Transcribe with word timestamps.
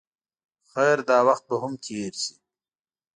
خیر 0.71 0.97
دا 1.09 1.17
وخت 1.27 1.43
به 1.49 1.55
هم 1.61 1.73
تېر 1.85 2.13
شي. 2.23 2.35